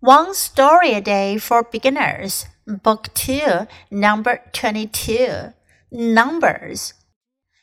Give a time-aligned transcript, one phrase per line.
[0.00, 5.54] One Story a Day for Beginners, Book 2, Number 22.
[5.90, 6.92] Numbers.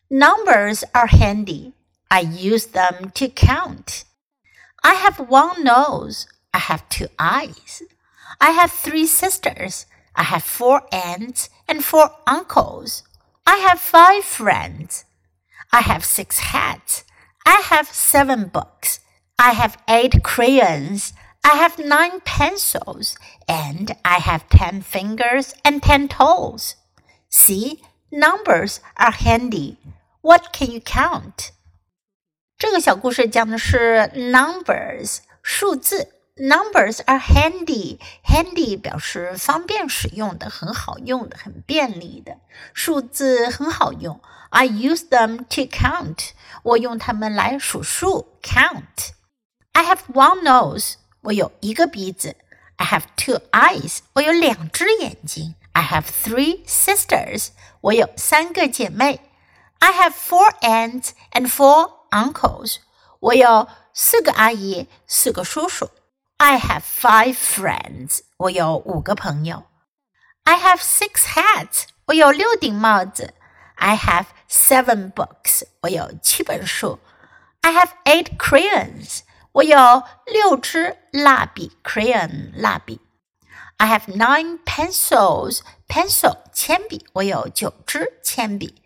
[0.10, 1.74] Numbers are handy.
[2.10, 4.06] I use them to count.
[4.84, 6.26] I have one nose.
[6.52, 7.84] I have two eyes.
[8.42, 9.86] I have three sisters.
[10.16, 13.04] I have four aunts and four uncles.
[13.46, 15.06] I have five friends.
[15.72, 17.04] I have six hats.
[17.46, 19.02] I have seven books.
[19.38, 21.14] I have eight crayons.
[21.45, 23.17] I have nine pencils.
[23.47, 26.77] And I have ten fingers and ten toes.
[27.31, 29.79] See, numbers are handy.
[30.21, 31.53] What can you count?
[32.59, 36.19] 这个小故事讲的是 numbers 数字。
[36.39, 37.99] Numbers are handy.
[38.25, 42.39] Handy 表示方便使用的、很好用的、很便利的。
[42.73, 44.21] 数字很好用。
[44.51, 46.31] I use them to count.
[46.63, 48.39] 我用它们来数数。
[48.43, 49.11] Count.
[49.73, 50.95] I have one nose.
[51.23, 52.37] 我有一个鼻子。
[52.77, 53.99] I have two eyes.
[54.15, 55.55] 我有两只眼睛。
[55.73, 57.49] I have three sisters.
[57.81, 59.21] 我有三个姐妹。
[59.81, 62.77] I have four aunts and four uncles.
[63.21, 65.91] 我有四个阿姨，四个叔叔。
[66.37, 68.21] I have five friends.
[68.37, 69.65] 我有五个朋友。
[70.45, 71.85] I have six hats.
[72.07, 73.35] 我有六顶帽子。
[73.75, 75.63] I have seven books.
[75.83, 76.99] 我有七本书。
[77.61, 79.21] I have eight crayons.
[79.53, 83.01] 我有六支蜡笔，crayon 蜡笔。
[83.79, 85.61] I have nine pencils.
[85.89, 88.83] Pencil 铅笔，我有九支铅笔。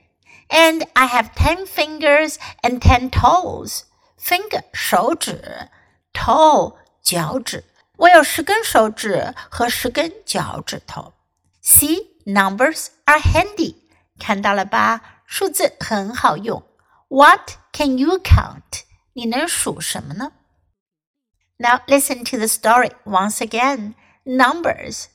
[0.49, 3.83] And I have ten fingers and ten toes.
[4.19, 5.69] Finger 手指，
[6.13, 7.65] toe 脚趾，
[7.97, 11.15] 我有十根手指和十根脚趾头。
[11.63, 13.77] See, numbers are handy.
[14.19, 15.01] 看到了吧？
[15.27, 16.63] 数字很好用。
[17.09, 18.85] What can you count?
[19.15, 20.33] 你能数什么呢
[21.60, 23.96] ？Now listen to the story once again.
[24.26, 25.10] Numbers.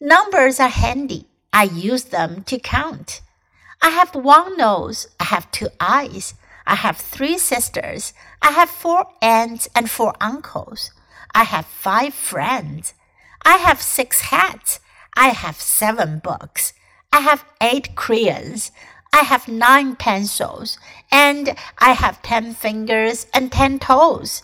[0.00, 1.28] Numbers are handy.
[1.52, 3.20] I use them to count.
[3.80, 5.06] I have one nose.
[5.20, 6.34] I have two eyes.
[6.66, 8.12] I have three sisters.
[8.42, 10.90] I have four aunts and four uncles.
[11.34, 12.94] I have five friends.
[13.44, 14.80] I have six hats.
[15.16, 16.72] I have seven books.
[17.12, 18.72] I have eight crayons.
[19.12, 20.76] I have nine pencils.
[21.12, 24.42] And I have ten fingers and ten toes.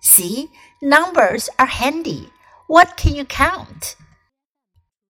[0.00, 0.50] See,
[0.80, 2.30] numbers are handy.
[2.66, 3.96] What can you count?